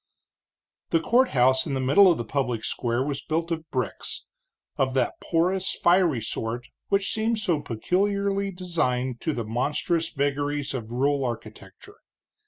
The 0.89 0.99
courthouse 0.99 1.67
in 1.67 1.75
the 1.75 1.79
middle 1.79 2.11
of 2.11 2.17
the 2.17 2.25
public 2.25 2.63
square 2.63 3.03
was 3.05 3.21
built 3.21 3.51
of 3.51 3.69
bricks, 3.69 4.25
of 4.75 4.95
that 4.95 5.19
porous, 5.21 5.73
fiery 5.79 6.21
sort 6.23 6.69
which 6.87 7.13
seem 7.13 7.37
so 7.37 7.61
peculiarly 7.61 8.49
designed 8.49 9.21
to 9.21 9.31
the 9.31 9.45
monstrous 9.45 10.09
vagaries 10.09 10.73
of 10.73 10.91
rural 10.91 11.23
architecture. 11.23 11.99